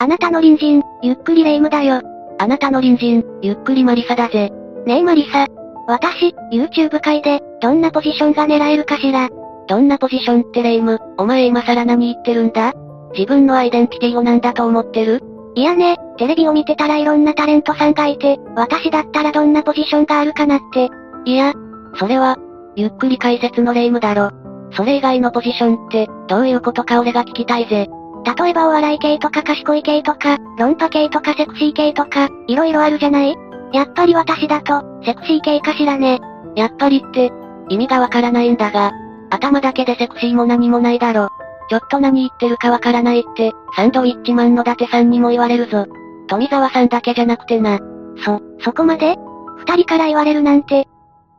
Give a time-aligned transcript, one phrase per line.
[0.00, 2.00] あなたの隣人、ゆっくりレ夢ムだよ。
[2.38, 4.52] あなたの隣人、ゆっくりマリサだぜ。
[4.86, 5.48] ねえマリサ。
[5.88, 9.28] 私、YouTube 界で、どんなポジションが狙えるかしら。
[9.66, 12.74] どんなポジションってレ夢ム、お前今更何言ってるんだ？
[13.12, 15.20] 自分のアイデンティティを何だと思ってる？
[15.56, 20.90] いやね、テレビを見てたらいろんなタレントさんがいて、私だったらどんなポジションがあるかなって。
[21.24, 21.54] いや、
[21.96, 22.36] それは、
[22.76, 24.30] ゆっくり解説のレ夢ムだろ。
[24.76, 27.88] それ以外のポジションって、どういうことか俺が聞きたいぜ。
[28.36, 33.34] 例えばお笑い系とか賢い系とか、論破系とかセクシー系とか、いろいろあるじゃない？
[33.72, 36.20] やっぱり私だと、セクシー系かしらね。
[36.54, 37.32] やっぱりって、
[37.68, 38.92] 意味がわからないんだが、
[39.30, 41.28] 頭だけでセクシーも何もないだろ。
[41.70, 45.86] ちょっと何言ってるかわからないって、サンドウィッチマンの伊達さんにも言われるぞ。
[46.28, 47.78] 富澤さんだけじゃなくてな。
[48.24, 49.16] そ、そこまで？
[49.58, 50.86] 二人から言われるなんて。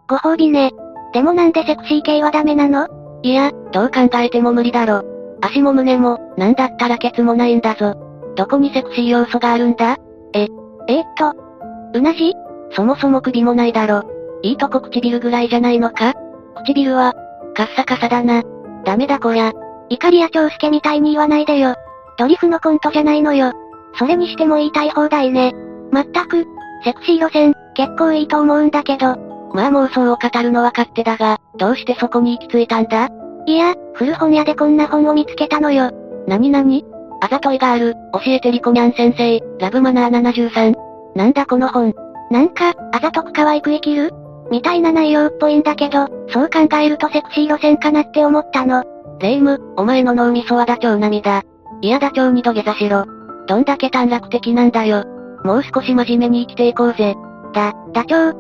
[0.08, 0.72] ご褒美ね。
[1.14, 2.88] でもなんでセクシー系はダメなの？
[3.22, 5.04] いや、どう考えても無理だろ。
[5.42, 7.96] 足も胸も、なんだったらケツもないんだぞ。
[8.36, 9.98] どこにセクシー要素があるんだ？
[10.34, 10.48] え、
[10.88, 11.34] えー、っと、
[11.94, 12.34] うなじ？
[12.72, 14.04] そもそも首もないだろ。
[14.42, 16.14] いいとこ唇ぐらいじゃないのか？
[16.66, 17.14] 唇は、
[17.56, 18.44] カッサカサだな。
[18.86, 19.54] ダメだこりゃ。
[19.90, 21.76] 怒りや長介みたいに言わないでよ。
[22.18, 23.54] ドリフのコントじゃないのよ。
[23.98, 25.54] それにしても言いたい放題ね。
[25.92, 26.46] まったく、
[26.84, 29.16] セクシー路線、結構いいと思うんだけど。
[29.54, 33.10] まあ妄想を語るのは勝手だが、どうしてそこに行き着いたんだ？
[33.50, 35.90] いや、古本屋でこんな本を見つけたのよ。
[36.28, 36.86] なになに
[37.20, 40.76] あざといがある、教えてリコニャン先生、ラブマナー73。
[41.16, 41.96] なんだこの本。
[42.30, 44.12] なんか、あざとく可愛く生きる？
[44.52, 48.84] みたいな内容っぽいんだけど、そう考えるとセクシー路線かなって思ったの。
[49.20, 51.42] レイム、お前の脳みそはダチョウ並みだ。
[51.82, 53.06] いやダチョウに土下座しろ。
[53.48, 55.06] どんだけ短絡的なんだよ。
[55.44, 57.16] もう少し真面目に生きていこうぜ。
[57.56, 58.36] だ、ダチョウ。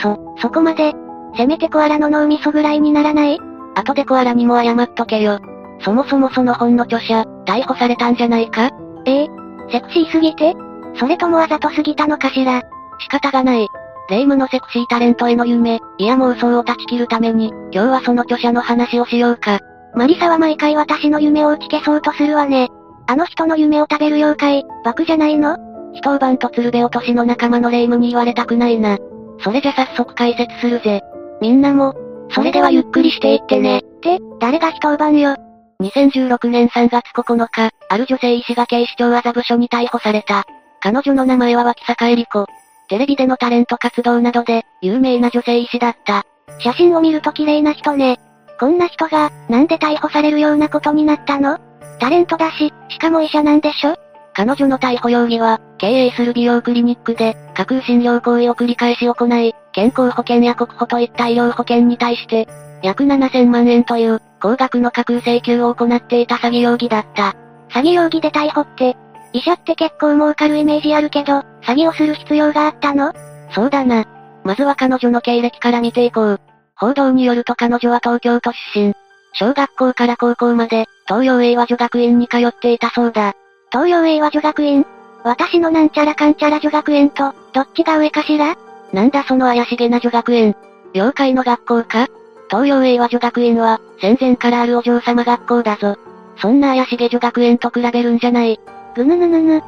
[0.00, 0.94] そ、そこまで。
[1.36, 3.38] せめてコアラの脳みそぐらいにならない？
[3.78, 5.38] 後でコアラにも謝っとけよ。
[5.80, 8.70] そもそもその本の著者、逮捕されたんじゃないか？
[9.06, 9.28] ええ
[9.70, 10.54] セクシーすぎて？
[10.98, 12.62] それともあざとすぎたのかしら？
[12.98, 13.68] 仕方がない。
[14.10, 19.60] レイムのセクシータレントへの夢、いや妄想を断ち切るために、今日はその著者の話をしようか。
[19.94, 22.68] マリサは毎回私の夢を打ち消そうとするわね。
[23.06, 25.56] あの人の夢を食べる妖怪、バクじゃないの？
[25.94, 28.98] 一晩と鶴瓶落としの仲間のレイムに言われたくないな。
[29.40, 31.02] それじゃ早速解説するぜ。
[31.40, 31.94] みんなも、
[32.30, 33.78] それではゆっくりしていってね。
[33.78, 35.36] って、誰が一晩よ。
[35.80, 40.44] 2016年3月9日、ある女性医師が警視庁麻布署に逮捕された。
[40.80, 42.46] 彼女の名前は脇坂恵里子。
[42.88, 46.24] テレビでのタレント活動などで、有名な女性医師だった。
[46.60, 48.18] 写真を見ると綺麗な人ね。
[48.58, 51.58] こんな人が、なんで逮捕されるようなことになったの？
[52.00, 53.94] タレントだし、しかも医者なんでしょ？
[54.34, 62.48] 彼女の逮捕容疑は、経営する美容クリニックで、架空診療行為を繰り返し行い、健康保険や国保といった医療保険に対して、
[62.82, 67.34] 約7000万円という、高額の架空請求を行っていた詐欺容疑だった。
[67.70, 68.96] 詐欺容疑で逮捕って、
[69.32, 73.12] 医者って結構儲かるイメージあるけど、詐欺をする必要があったの？
[73.50, 74.06] そうだな。
[74.44, 76.40] まずは彼女の経歴から見ていこう。
[76.76, 78.94] 報道によると彼女は東京都出身。
[79.34, 83.34] 小学校から高校まで、東洋英和女学院に通っていたそうだ。
[83.70, 84.86] 東洋英和女学院？
[85.24, 88.56] 私のなんちゃらかんちゃら女学園と、どっちが上かしら？
[88.92, 90.56] なんだその怪しげな女学園。
[90.94, 92.08] 妖怪の学校か？
[92.50, 95.96] 東洋英和女学院は、戦前からあるお嬢様学校だぞ。
[96.36, 98.58] そんな怪しげ女学園と比べるんじゃない。
[98.94, 99.62] ぐぬぬぬぬ。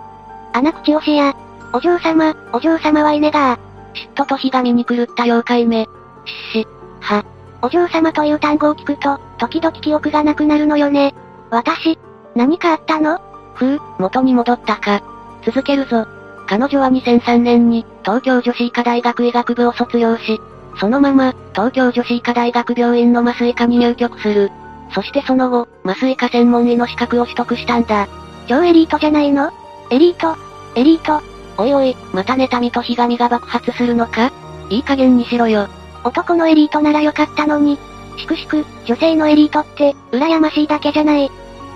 [0.52, 1.34] 穴口押しや。
[1.72, 3.58] お嬢様、お嬢様はいねが
[3.94, 5.86] 嫉妬とひがみに狂った妖怪め。
[6.52, 6.66] しし、
[7.00, 7.24] は。
[7.62, 11.14] お嬢様という単語を聞くと、時々記憶がなくなるのよね。
[11.50, 11.98] 私、
[12.34, 13.20] 何かあったの？
[13.54, 15.02] ふう、元に戻ったか。
[15.44, 16.06] 続けるぞ。
[16.50, 20.40] 彼女は2003年に、東京女子医科大学医学部を卒業し、
[20.80, 24.50] そのまま、東京女子医科大学病院の麻酔科に入局する。
[24.92, 28.08] そしてその後、麻酔科専門医の資格を取得したんだ。
[28.48, 29.52] 超エリートじゃないの？
[29.92, 30.36] エリート、
[30.74, 31.22] エリート？
[31.56, 34.32] おいおい、また妬みとひがみが爆発するのか？
[34.70, 35.68] いい加減にしろよ。
[36.02, 37.78] 男のエリートならよかったのに。
[38.16, 41.26] しくしく、女性のエリートって、羨ましいだけじゃない。
[41.26, 41.30] っ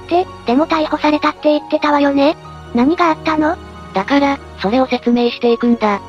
[0.09, 2.37] て、でも逮捕されたって言ってたわよね
[2.75, 3.57] 何があったの？
[3.95, 6.01] だから、それを説明していくんだ。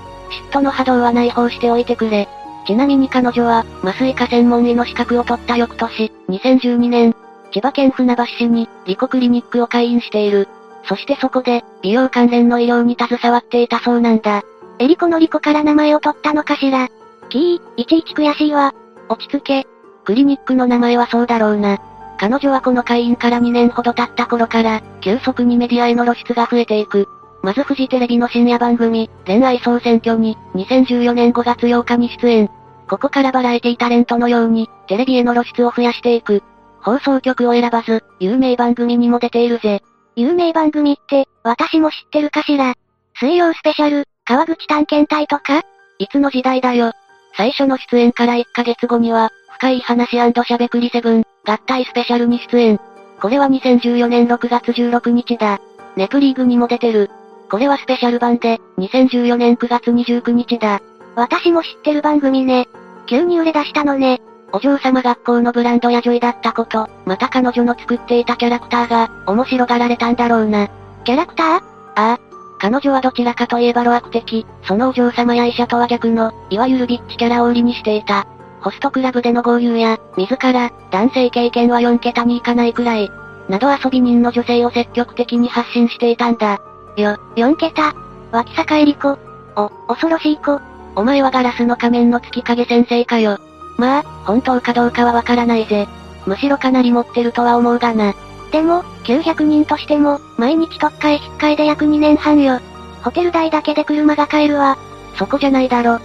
[0.51, 2.27] 嫉妬の波動は内包しておいてくれ。
[2.65, 7.15] ちなみに彼女は、麻酔科専門医の資格を取った翌年、2012年、
[7.51, 10.47] 千葉県船橋市に、リコクリニックを開院している。
[10.87, 14.41] そしてそこで、美容関連の医療に携わっていたそうなんだ。
[14.79, 16.89] エリコのリコから名前を取ったのかしら？
[17.29, 18.73] キー、いちいち悔しいわ。
[19.09, 19.67] 落ち着け。
[20.03, 21.79] クリニックの名前はそうだろうな。
[22.17, 27.07] 彼女はこの会員から2年ほど経った頃から、急速にメディアへの露出が増えていく。
[27.45, 32.49] まずフジテレビの深夜番組、恋愛総選挙に、2014年5月8日に出演。
[32.89, 36.41] ここからバラエティタレントのように、テレビへの露出を増やしていく。
[36.81, 39.83] 放送局を選ばず、有名番組にも出ているぜ。
[40.15, 42.73] 有名番組って、私も知ってるかしら。
[43.19, 45.61] 水曜スペシャル、川口探検隊とか？
[45.99, 46.93] いつの時代だよ。
[47.37, 52.79] 最初の出演から1ヶ月後には、深い話しゃべくりセブン、合体スペシャルに出演。
[53.21, 55.61] これは2014年6月16日だ。
[55.95, 57.11] ネプリーグにも出てる。
[57.55, 60.81] これはスペシャル版で、2014年9月29日だ。
[61.15, 62.67] 私も知ってる番組ね。
[63.05, 64.21] 急に売れ出したのね。
[64.51, 70.67] お嬢様学校のブランドや女医だったこと、また彼女の作っていたキャラクターが、面白がられたんだろうな。
[71.05, 71.47] キャラクター？
[71.47, 71.61] あ
[71.95, 72.19] あ。
[72.59, 78.27] 彼女はどちらかといえば路悪的、そのお嬢様や医者とは逆の、いわゆるビッチキャラを売りにしていた。
[78.59, 83.09] ホストクラブでの合流や、自ら、男性経験は4桁に行かないくらい、
[83.47, 86.59] など遊び人の女性を積極的に発信していたんだ。
[87.01, 87.93] よ、4桁
[88.31, 89.17] 脇坂えり子。
[89.55, 90.59] お、恐ろしい子。
[90.95, 93.37] お前はガラスの仮面の月影先生かよ。
[93.77, 95.87] まあ、本当かどうかはわからないぜ。
[96.25, 98.13] むしろかなり持ってるとは思うがな。
[98.51, 102.59] でも、900人としても、毎日特会引っ換えで約2年半よ。
[103.03, 104.77] ホテル代だけで車が買えるわ。
[105.17, 105.99] そこじゃないだろ。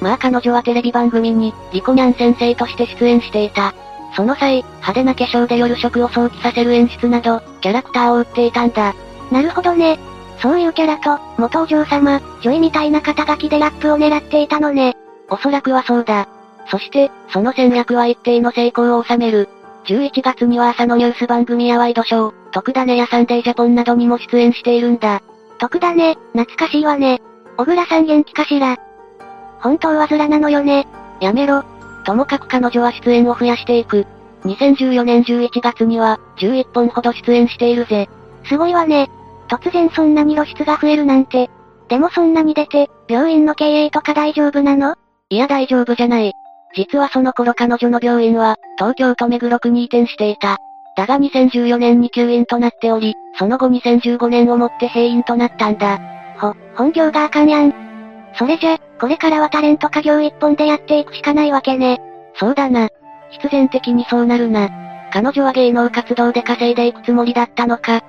[0.00, 3.74] まあ彼女はテレビ番組に、リコニャン先生として出演していた。
[4.14, 8.94] その際、派手な化粧で夜食を想起させる演出など、キャラクターを売っていたんだ。
[9.30, 9.98] なるほどね。
[10.38, 14.96] そういうキャラと、元お嬢様、女医みたいな肩書きでラップを狙っていたのね。
[15.30, 16.28] おそらくはそうだ。
[16.68, 19.48] そして、その戦略は一定の成功を収める。
[19.86, 25.22] 11月には朝のニュース番組やワイドショー、特ダネやサンデージャポンなどにも出演しているんだ。
[25.58, 27.22] 特ダネ、懐かしいわね。
[27.56, 28.76] 小倉さん元気かしら？
[29.60, 30.86] 本当はズラなのよね。
[31.20, 31.64] やめろ。
[32.04, 34.06] ともかく彼女は出演を増やしていく。
[34.44, 38.08] 2014年11月には、11本ほど出演しているぜ。
[38.44, 39.10] すごいわね。
[39.48, 41.50] 突然そんなに露出が増えるなんて。
[41.88, 44.96] でもそんなに出て、病院の経営とか大丈夫なの？
[45.30, 46.32] いや大丈夫じゃない。
[46.74, 50.58] 実はその頃彼女の病院は、東京都目黒区に移転していた。
[50.96, 55.98] だが2014年に休院となっており、その後2015年をもって閉院となったんだ。
[56.38, 57.72] ほ、本業があかんやん。
[58.38, 62.00] それじゃ、これからはタレント家業一本でやっていくしかないわけね。
[62.34, 62.88] そうだな。
[63.30, 64.68] 必然的にそうなるな。
[65.12, 68.02] 彼女は芸能活動で稼いでいくつもりだったのか。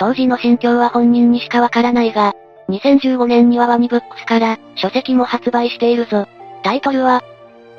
[0.00, 2.34] 当時の心境は本人にしかわからないが、
[2.70, 6.26] 2015年にはワニブックスから書籍も発売しているぞ。
[6.62, 7.22] タイトルは、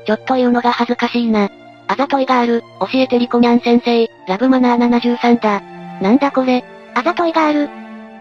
[0.05, 1.49] ちょっと言うのが恥ずかしいな。
[1.87, 5.63] あざといガール、教えてリコニャン先生、ラブマナー73だ。
[5.99, 6.63] なんだこれ。
[6.93, 7.69] あざといガール。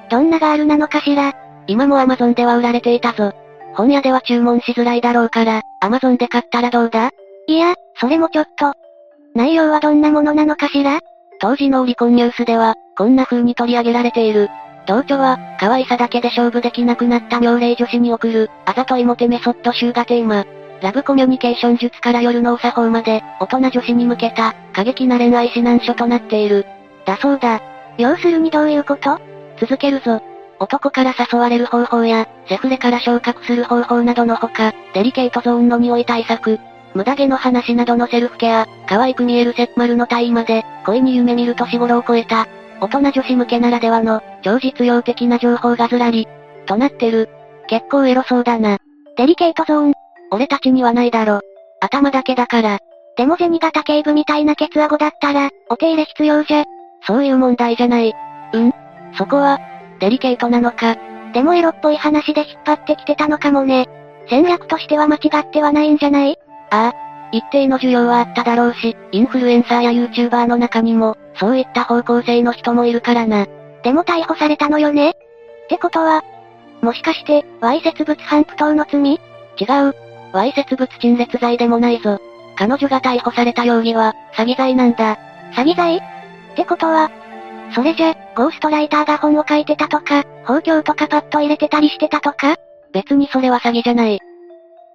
[0.09, 1.35] どんなガールなのかしら。
[1.67, 3.35] 今もアマゾンでは売られていたぞ。
[3.75, 7.11] 本屋では注文しづらいだろうから、アマゾンで買ったらどうだ？
[7.47, 8.73] いや、それもちょっと。
[9.35, 11.01] 内容はどんなものなのかしら？
[11.41, 14.51] 当時のオリコンニュースでは、こんな風に取り上げられている。
[14.87, 20.45] 同居は、可愛さだけで勝負できなくなった妙齢女子に送る、あざといモテメソッド集がテーマ。
[20.83, 26.67] ラブコミュニケーション術から夜のお作法まで、大人女子に向けた、過激な恋愛指南書となっている。
[27.07, 27.61] だそうだ。
[27.99, 29.19] 要するにどういうこと？
[29.59, 30.23] 続けるぞ。
[30.59, 36.59] 男から誘われる方法や、セフレから昇格する方法などのほか、デリケートゾーンの匂い対策、
[36.95, 42.47] 無駄毛の話などのセルフケア、可愛く見えるセッマルの体位まで、恋に夢見る年頃を超えた、
[42.81, 46.27] 大人女子向けならではの、超実用的な情報がずらり、
[46.67, 47.29] となってる。
[47.69, 48.79] 結構エロそうだな。
[49.17, 49.93] デリケートゾーン。
[50.33, 51.41] 俺たちにはないだろ。
[51.81, 52.79] 頭だけだから。
[53.17, 56.65] でも銭形警部みたいなケツアゴだったら、お手入れ必要じゃ。
[57.07, 58.13] そういう問題じゃない。
[58.53, 58.73] うん
[59.17, 59.59] そこは、
[60.01, 60.97] デリケートなのか。
[61.35, 63.87] でもエロっぽい話で引っ張ってきてたのかもね。
[64.29, 66.37] 戦略としては間違ってはないんじゃない？
[66.71, 66.95] ああ。
[67.33, 73.47] 一定の需要はあっただろうし、インフルエンサーや YouTuber の中にも、そういった方向性の人もいるからな。
[73.85, 75.11] でも逮捕されたのよね？
[75.11, 75.15] っ
[75.69, 76.23] てことは、
[76.83, 79.13] もしかして、わいせつ物反不当の罪？
[79.13, 79.19] 違
[79.91, 79.95] う。
[80.33, 82.19] わいせつ物陳列罪でもないぞ。
[82.57, 85.17] 彼女が逮捕された容疑は、詐欺罪なんだ。
[85.55, 85.99] 詐欺罪？
[85.99, 86.01] っ
[86.57, 87.11] てことは、
[87.75, 92.57] それじゃ、ゴーストライターが本を書いてたとか、包協とかパッと入れてたりしてたとか？
[92.93, 94.19] 別にそれは詐欺じゃない。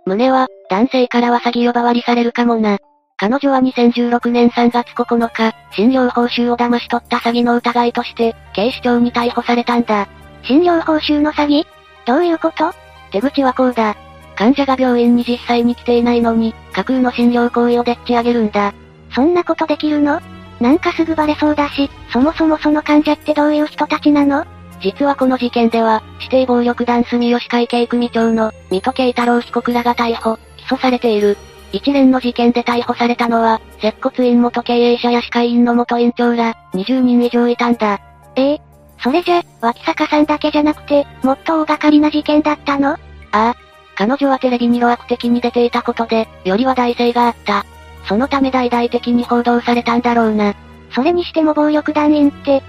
[0.08, 2.78] 胸は、男性からは詐欺呼ばわりされるかもな。
[3.18, 10.08] 彼女は2016年3月9日、診療報酬を騙し取った詐欺の疑いとして、警視庁に逮捕されたんだ。
[10.44, 11.66] 診療報酬の詐欺？
[12.06, 12.72] どういうこと？
[13.12, 13.96] 手口はこうだ。
[14.36, 18.76] 患者が病院に実際に来ていないのに、架空の診療行為をでっち上げるんだ。
[19.16, 20.22] そんなことできるの？
[20.60, 24.46] なんかすぐバレそうだし、そもそもその患者ってどういう人たちなの？
[24.86, 31.38] 実はこの事件では、指定暴力団住吉会系組長の、水戸慶太郎被告らが逮捕、起訴されている。
[31.72, 38.00] 一連の事件で逮捕されたのは、接骨院元経営者や歯科医院の元院長ら、20人以上いたんだ。
[38.36, 38.62] ええ
[39.00, 42.92] それじゃ、脇坂さんだけじゃなくて、もっと大掛かりな事件だったの？
[42.92, 42.98] あ
[43.32, 43.56] あ。
[43.96, 47.66] 彼女はテレビに露悪的に出ていたことで、より話題性があった。
[48.08, 50.54] そのため大々的に報道されたんだろうな。
[50.92, 52.62] それにしても暴力団員って、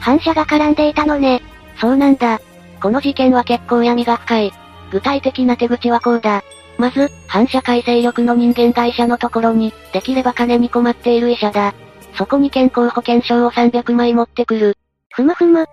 [0.00, 1.40] 反社が絡んでいたのね。
[1.80, 2.40] そうなんだ。
[2.80, 4.52] この事件は結構闇が深い。
[4.90, 6.42] 具体的な手口はこうだ。
[6.78, 11.74] まず、反社会勢力の人間会社のところに、できれば金に困っている医者だ。
[12.16, 14.76] そこに健康保険証を300枚持ってくる。
[15.12, 15.62] ふむふむ。
[15.62, 15.66] っ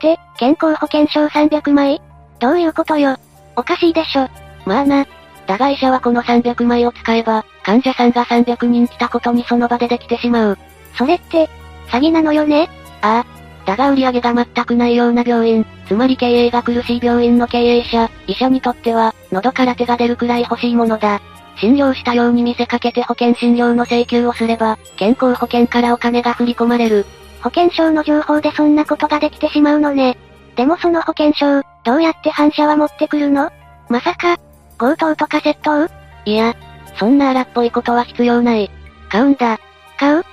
[0.00, 2.00] て、健康保険証300枚
[2.38, 3.16] どういうことよ？
[3.56, 4.28] おかしいでしょ。
[4.64, 5.06] まあな。
[5.46, 10.58] だが医者はこの300枚を使えば、患者さんが300人来たことにその場でできてしまう。
[10.96, 11.48] それって、
[11.88, 12.68] 詐欺なのよね？
[13.00, 13.37] ああ。
[13.68, 21.20] だが売り上げが全くないような病院、つまり経営が苦しい病院の経営者、医者にとっては、喉から手が出るくらい欲しいものだ。
[21.58, 27.04] 診療したように見せかけて保険診療の請求をすれば、健康保険からお金が振り込まれる。
[27.42, 30.16] 保険証の情報でそんなことができてしまうのね。
[30.56, 33.50] でもその保険証、どうやって反射は持ってくるの？
[33.90, 34.38] まさか、
[34.78, 35.92] 強盗とか窃盗？
[36.24, 36.56] いや、
[36.98, 38.70] そんな荒っぽいことは必要ない。
[39.10, 39.60] 買うんだ。
[39.98, 40.20] 買う？
[40.20, 40.24] っ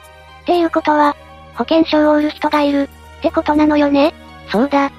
[0.45, 1.17] ていうことは、
[1.55, 2.87] 保険証を売る人がいる、
[3.25, 4.13] ってことなのよね？
[4.51, 4.91] そうだ。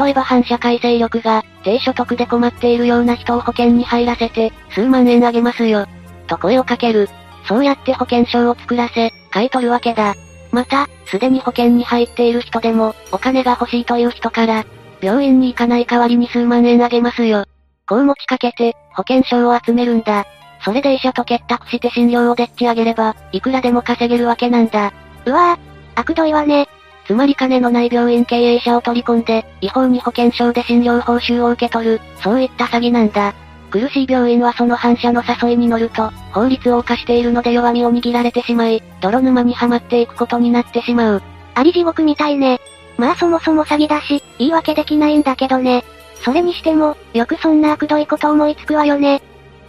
[0.00, 5.86] 例えば反社会勢力が、低所得で困っているような人を保険に入らせて、数万円あげますよ。
[6.26, 7.08] と声をかける。
[7.46, 10.14] そうやって保険証を作らせ、買い取るわけだ。
[10.50, 14.64] また、すでに保険に入っている人でも、お金が欲しいという人から、
[15.00, 17.44] 病院に行かない代わりに数万円あげますよ。
[17.88, 20.26] こう持ちかけて、保険証を集めるんだ。
[20.64, 24.92] それで医者と結託して診療をでっち上げれば、いくらでも稼げるわけなんだ。
[25.24, 26.68] うわぁ、悪どいわね。
[27.08, 33.34] つまり金のない病院経営者を取り込んで、違法に保険証で診療報酬を受け取る、そういった詐欺なんだ。
[33.70, 41.22] 苦しい病院はその反射の誘いに乗ると、法律を犯しているので弱みを握られてしまい、泥沼にはまっていくことになってしまう。
[41.54, 42.60] あり地獄みたいね。
[42.98, 45.84] まあそもそも詐欺だし、言い訳できないんだけどね。
[46.16, 49.22] それにしても、よくそんな悪どいこと思いつくわよね。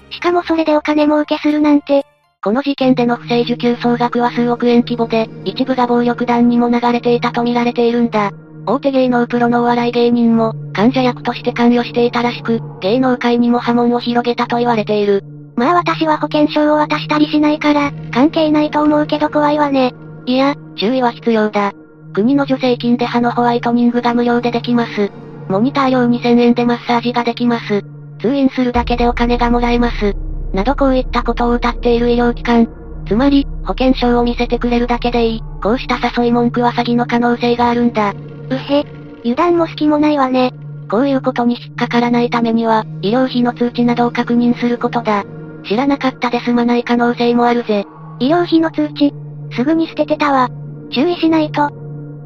[0.09, 2.05] しかもそれでお金儲けするなんて。
[2.41, 8.31] この事件での不正受給総額は数億円規模で、一部が暴力団にも流れていたと見られているんだ。
[8.65, 15.21] 大手芸能プロのお笑い芸人も、患者役として関与していたらしく、芸能界にも波紋を広げたと言われている。
[15.57, 19.93] まあ私は保険証を渡したりしないから、関係ないと思うけど怖いわね。
[20.25, 21.73] いや、注意は必要だ。
[22.13, 25.11] 国の助成金で歯のホワイトニングが無料でできます。
[25.49, 27.83] モニター料2000円でマッサージができます。
[28.21, 30.15] 通院するだけでお金がもらえます。
[30.53, 32.67] などこういったことを謳っている医療機関。
[33.07, 35.43] つまり、保険証を見せてくれるだけでいい。
[35.61, 38.13] こうした誘い文句は詐欺の可能性があるんだ。
[38.49, 38.85] うへ。
[39.21, 40.53] 油断も隙もないわね。
[40.89, 45.23] こういうことに引っかからないためには、医療費の通知などを確認することだ。
[45.67, 47.85] 知らなかったで済まない可能性もあるぜ。
[48.19, 49.13] 医療費の通知、
[49.51, 50.49] すぐに捨ててたわ。
[50.91, 51.69] 注意しないと。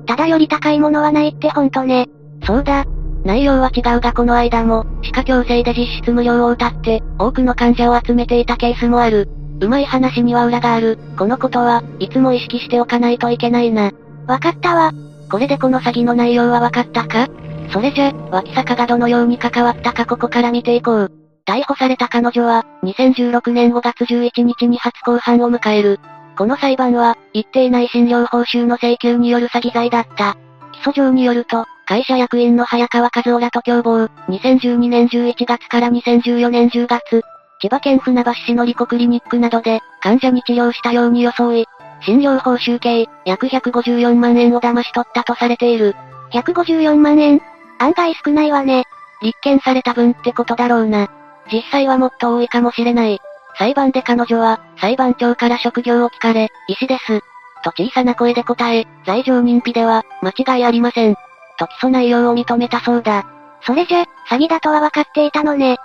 [0.06, 2.08] ただより高いものはないってほんとね。
[2.46, 2.86] そうだ。
[3.25, 9.30] 内容は違うがこの間も、歯科矯正で実質無料を謳って、多くの患者を集めていたケースもある。
[9.62, 11.00] うまい話には裏がある。
[11.18, 13.92] このことは、いつも意識しておかないといけないな。
[14.27, 14.92] わかったわ。
[15.32, 17.27] これでこの詐欺の内容はわかったか？
[17.72, 21.12] それじゃ、脇坂がどのように関わったかここから見ていこう。
[21.46, 26.00] 逮捕された彼女は、2016年5月11日に初公判を迎える。
[26.38, 30.36] この裁判は、一定内診療報酬の請求による詐欺罪だった。
[30.74, 37.22] 起訴状によると、会社役員の早川和夫らと共謀、2012年11月から2014年10月、
[37.60, 41.66] 千葉県船橋市のリコクリニックなどで、患者に治療したように装い、
[42.02, 45.96] 診療報酬計、約154万円を騙し取ったとされている。
[46.34, 47.42] 154万円？
[47.80, 48.86] 案外少ないわね。
[49.22, 51.10] 立件された分ってことだろうな。
[51.52, 53.20] 実際はもっと多いかもしれない。
[53.58, 57.22] 裁判で彼女は、裁判長から職業を聞かれ、医師です。
[57.63, 61.16] と小さな声で答え、罪状認否では、間違いありません。
[61.57, 63.25] と起訴内容を認めたそうだ。
[63.62, 65.77] それじゃ、詐欺だとは分かっていたのね。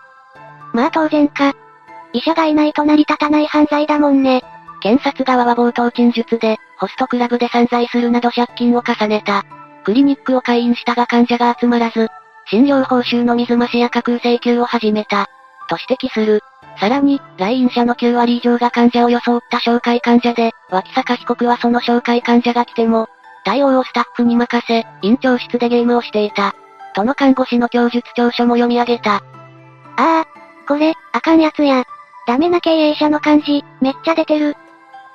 [0.73, 1.55] まあ当然か。
[2.13, 4.43] 医者がいないと成り立たない犯罪だもんね。
[4.81, 9.45] 検察側は冒頭陳述で、ホストクラブで散財するなど借金を重ねた。
[9.85, 12.09] クリニックを開院したが患者が集まらず、
[12.51, 15.27] 診療報酬の水増しや架空請求を始めた。
[15.69, 16.43] と指摘する。
[16.81, 23.09] さらに、来院者の9割以上が患者を装った紹介患者で、脇坂被告はその紹介患者が来ても、
[23.49, 26.55] 対応をスタッフに任せ、院長室でゲームをしていた。
[26.95, 29.15] との看護師の供述調書も読み上げた。
[29.15, 29.23] あ
[29.97, 30.27] あ、
[30.69, 31.85] これ、あかんやつや。
[32.27, 34.55] ダメな経営者の感じ、めっちゃ出てる。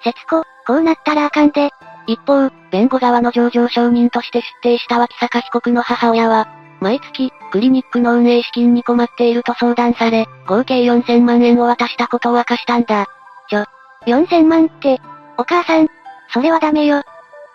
[0.03, 1.69] 節子、こうなったらあかんで。
[2.07, 6.47] 一方、弁護側の上場承認として出廷した脇坂被告の母親は、
[6.79, 13.05] 毎月、クリニックの運営資金に困っていると相談され、合計4000万円を渡したことを明かしたんだ。
[13.47, 13.65] ちょ、
[14.07, 14.99] 4000万って、
[15.37, 15.87] お母さん、
[16.33, 17.03] それはダメよ。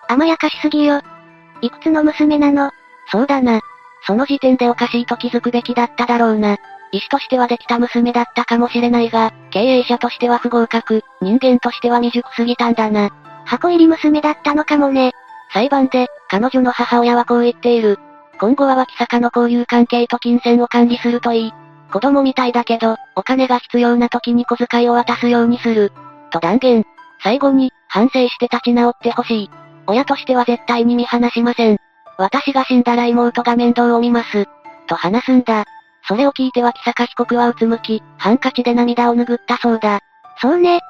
[0.08, 1.02] 甘やかしすぎよ。
[1.60, 2.70] いくつの娘なの？
[3.10, 3.60] そうだな。
[4.06, 6.56] その時点でおかしいと気づくべきだっただろうな。
[6.92, 13.10] 医師としてはできた娘だったかもしれないが、経営者としては不合格、人間としては未熟すぎたんだな。
[13.44, 15.12] 箱入り娘だったのかもね。
[15.52, 17.98] 裁判で、彼女の母親はこう言っている。
[18.40, 21.52] 今後は脇坂の交友関係と金銭を管理するといい。
[21.92, 25.92] 子供みたいだけど、お金が必要な時に小遣いを渡すようにする。
[26.30, 26.84] と断言。
[27.22, 29.50] 最後に、反省して立ち直ってほしい。
[29.88, 31.78] 親としては絶対に見放しません。
[32.18, 34.46] 私が死んだら妹が面倒を見ます。
[34.86, 35.64] と話すんだ。
[36.06, 40.00] それを聞いて脇坂被告はうつむき、ハンカチで涙を拭ったそうだ。
[40.40, 40.76] そうね。
[40.76, 40.80] っ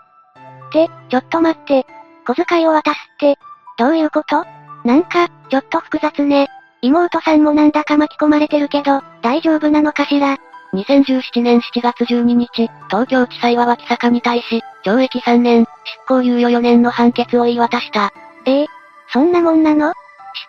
[0.73, 1.87] て、ちょっと待って。
[2.27, 3.39] 小遣いを渡すって、
[3.79, 4.45] どういうこと？
[4.85, 6.49] なんか、ちょっと複雑ね。
[6.83, 10.37] 妹さんもなんだか巻き込まれてるけど、大丈夫なのかしら
[10.75, 18.13] ？2017年7月12日、東京地裁は脇坂に対し、懲役3年、執行猶予4年の判決を言い渡した。
[18.45, 18.67] ええ
[19.13, 19.93] そんなもんなの？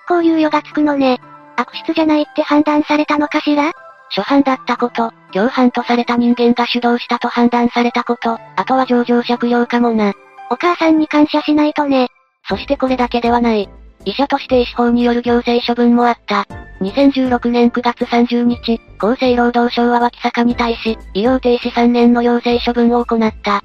[0.08, 1.20] 執行猶予がつくのね。
[1.56, 3.72] 悪質じゃないって判断されたのかしら？
[4.16, 10.14] 初犯だったこと、共犯とされた人間が主導したと判断されたこと、あとは上場借用かもな。
[10.50, 12.08] お母さんに感謝しないとね。
[12.48, 13.70] そしてこれだけではない。
[14.06, 16.48] 医者として医師法による行政処分もあった。
[16.82, 23.58] 2016年9月30日、厚生労働省は脇坂に対し、医療停止3年の要請処分を行った。
[23.58, 23.62] っ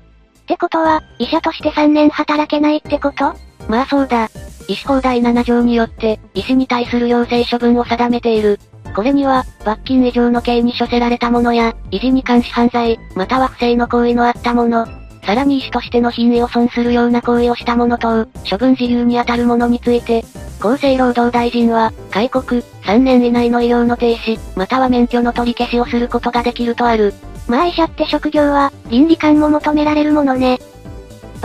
[0.46, 3.34] てことは、医者として3年働けないってこと？
[3.68, 4.28] まあそうだ。
[4.68, 8.58] 医師法第7条によって、医師に対する要請処分を定めている。
[8.94, 14.86] これには、罰金以上の刑に処せられたものや、維持に関し犯罪、または不正の行為のあったもの、
[15.24, 20.24] さらに医師としての品位を損するような行為をした者等、処分自由にあたる者について、
[20.60, 27.14] 厚生労働大臣は、戒告、3年以内の医療の停止、または免許の取り消しをすることができるとある。
[27.48, 30.58] まあ医者って職業は、倫理観も求められるものね。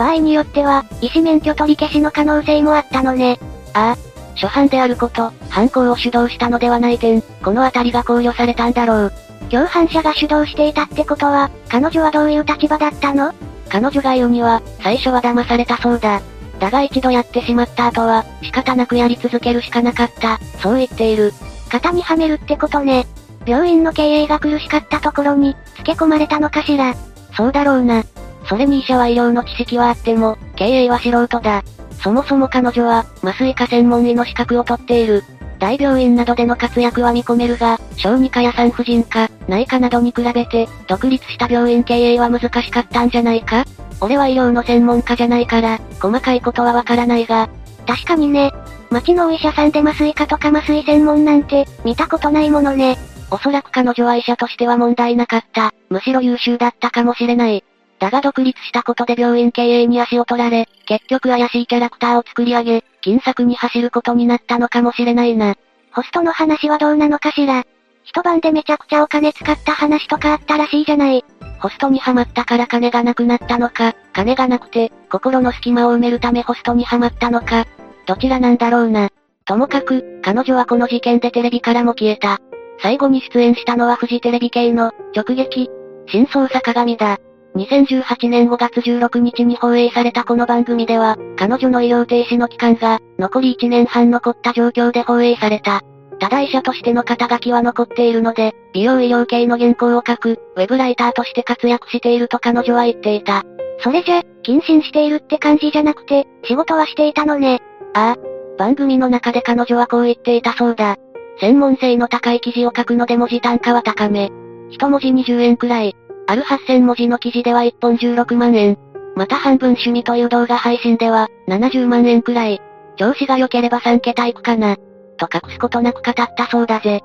[0.00, 3.38] 場合によっては、医師免許取り消しの可能性もあったのね。
[3.74, 3.96] ああ。
[4.34, 9.12] 初犯であること、犯行を主導したのではない点、このあたりが考慮されたんだろう。
[9.50, 13.34] 共犯者が主導していたってことは、彼女はどういう立場だったの？
[13.68, 16.22] 彼女が言うには、最初は騙されたそうだ。
[16.58, 21.34] だが一度やってしまった後は、仕方なくやり続けるしかなかった、そう言っている。
[21.68, 23.06] 型にはめるってことね。
[23.44, 26.94] 病院の経営が苦しかったところに、付け込まれたのかしら。
[27.36, 28.02] そうだろうな。
[28.46, 31.62] それに医者は医療の知識はあっても、経営は素人だ。
[32.02, 35.22] そもそも彼女は、麻酔科専門医の資格を取っている。
[35.58, 43.64] 大病院などでの活躍は見込めるが、小児科や産婦人科、内科などに比べて、独立した病院経営は難しかったんじゃないか？
[44.00, 47.50] 俺は医療の専門家じゃないから、細かいことはわからないが。
[47.86, 48.50] 確かにね。
[48.90, 52.96] 町のお医者さんで麻酔科とか麻酔専門なんて、見たことないものね。
[53.30, 55.74] おそらく彼女は医者としては問題なかった。
[55.90, 57.62] むしろ優秀だったかもしれない。
[58.00, 65.54] だが独立したことで病院経営に足を取られ、結局怪しいキャラクターを作り上げ、金策に走ることになったのかもしれないな。
[65.92, 67.64] ホストの話はどうなのかしら
[68.04, 71.24] 一晩でめちゃくちゃお金使った話とかあったらしいじゃない。
[71.60, 77.66] ホストにハマったから金がなくなったのか、金がなくて、心の隙間を埋めるためホストにハマったのか、
[78.06, 79.10] どちらなんだろうな。
[79.44, 82.38] ともかく、彼女はこの事件でテレビからも消えた。
[82.82, 85.68] 最後に出演したのはフジテレビ系の、直撃、
[86.08, 87.18] 新捜査鏡だ。
[87.56, 95.82] 2018年5月16日に放映されたこの番組では、彼女の医療停止の期間が、残り1年半残った状況で放映された。
[96.20, 103.42] ただ医者としての肩書きは残っているので、美容医療系の原稿を書く、ウェブライターとして活躍していると彼女は言っていた。
[103.82, 107.60] それじゃ、謹慎しているって感じじゃなくて、仕事はしていたのね。
[107.94, 108.30] ああ。
[108.58, 110.96] 番組の中で彼女はこう言っていたそうだ。
[111.40, 114.30] 専門性の高い記事を書くので文字単価は高め。
[114.68, 115.96] 一文字20円くらい。
[116.30, 118.78] ある8000文字の記事では1本16万円。
[119.16, 122.60] また半分趣味という動画配信では、70万円くらい。
[122.96, 124.76] 調子が良ければ3桁いくかな。
[125.16, 127.00] と隠すことなく語ったそうだぜ。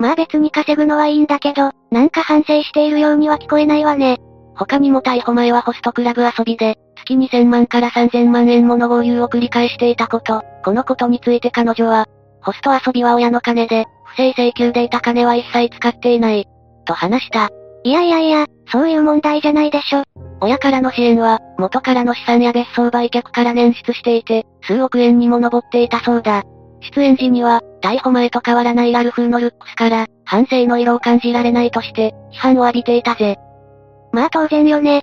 [0.00, 4.18] まあ別に稼ぐのはいいんだけど、なんか反省しているようには聞こえないわね。
[4.56, 12.08] 他にも逮捕前はホストクラブ遊びで、月2000万から3000万円もの合流を繰り返していたこと、このことについて彼女は、
[12.42, 16.48] ホスト遊びは親の金で、不正請求でいた金は一切使っていない、
[16.84, 17.48] と話した。
[17.84, 20.02] いやいやいや、そういう問題じゃないでしょ。
[20.42, 26.42] 親からの支援は、元からの資産や別荘売却から捻出していて、数億円にも上っていたそうだ。
[26.94, 33.36] 出演時には、逮捕前と変わらないラルフのルックスから、反省の色を感じられないとして、批判を浴びていたぜ。
[34.12, 35.02] まあ当然よね。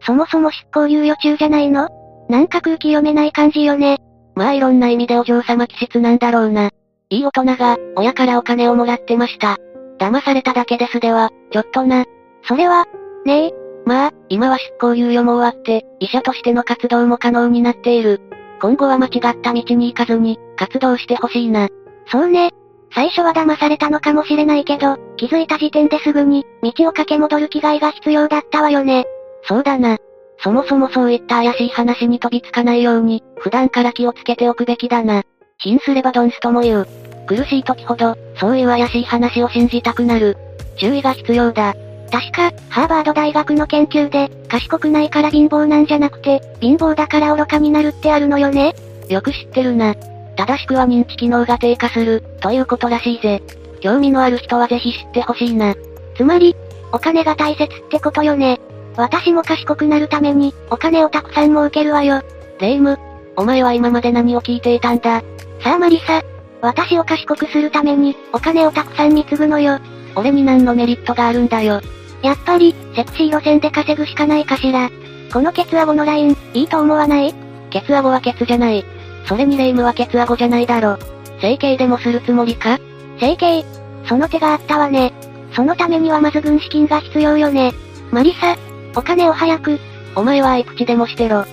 [0.00, 1.88] そもそも執行猶予中じゃないの？
[2.28, 3.98] なんか空気読めない感じよね。
[4.34, 6.70] まあいろんな意味でお嬢様気質なんだろうな。
[7.10, 9.56] いい大人が、親からお金をもらってました。
[9.98, 12.04] 騙されただけですでは、ちょっとな。
[12.44, 12.86] それは、
[13.24, 13.52] ねえ。
[13.84, 18.20] まあ、今は執行猶予も終わって、医者としての活動も可能になっている。
[18.60, 21.68] 今後は間違った道に行かずに、活動してほしいな。
[22.06, 22.50] そうね。
[22.94, 29.04] 最初は騙されたのかもしれないけど、気づいた時点ですぐに、道を駆け戻る気概が必要だったわよね。
[29.44, 29.96] そうだな。
[30.40, 35.22] そもそもそういった怪しい話に飛びつかないように、普段から気をつけておくべきだな。
[35.58, 36.88] 貧すればドンスとも言う。
[37.28, 40.36] 苦しい時ほど、そういう怪しい話を信じたくなる。
[40.76, 41.74] 注意が必要だ。
[42.10, 48.74] 確か、ハーバード大学の研究で、賢くないから貧乏なんじゃなくて、貧乏だから愚かになるってあるのよね
[49.10, 49.94] よく知ってるな。
[50.36, 53.42] 正しくは認知機能が低下する、ということらしいぜ。
[53.80, 55.74] 興味のある人はぜひ知ってほしいな。
[56.16, 56.56] つまり、
[56.92, 58.58] お金が大切ってことよね。
[58.96, 62.22] 私も賢くなるために、お金をたくさん儲けるわよ。
[62.58, 62.98] レイム、
[63.36, 65.22] お前は今まで何を聞いていたんだ
[65.62, 66.22] さあマリサ、
[66.60, 69.78] 私を賢くするために、お金をたくさん貢ぐのよ。
[70.16, 71.80] 俺に何のメリットがあるんだよ。
[72.22, 74.90] やっぱり、セクシー路線で稼ぐしかないかしら。
[75.32, 77.34] このケツアゴのライン、いいと思わない？
[77.70, 78.84] ケツアゴはケツじゃない。
[79.26, 80.98] それにレイムはケツアゴじゃないだろ。
[81.40, 82.78] 整形でもするつもりか？
[83.20, 83.64] 整形
[84.08, 85.12] その手があったわね。
[85.52, 87.72] そのためにはまず軍資金が必要よね。
[88.10, 88.56] マリサ、
[88.96, 89.78] お金を早く。
[90.16, 91.44] お前はアイプチでもしてろ。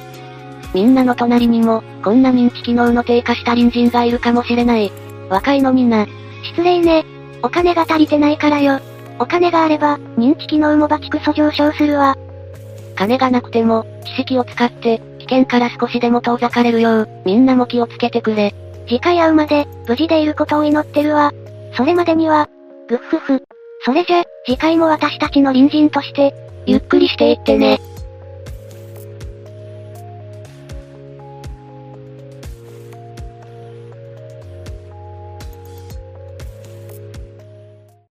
[0.75, 4.91] みんなの隣にも、こんな認知機能の低下した隣人がいるかもしれない。
[5.29, 6.05] 若いのにな。
[6.43, 7.05] 失礼ね。
[7.41, 8.81] お金が足りてないからよ。
[9.17, 12.17] お金があれば、認知機能もバチクソ上昇するわ。
[12.97, 18.53] 金がなくても、知識を使って、危険から少しでも遠ざかれるよう、みんなも気をつけてくれ。
[18.85, 21.31] 次回会うまで、無事でいることを祈ってるわ。
[21.77, 22.49] それまでには、
[22.89, 23.41] ぐっふふ。
[23.85, 26.35] それじゃ、次回も私たちの隣人として、
[26.65, 27.79] ゆっくりしていってね。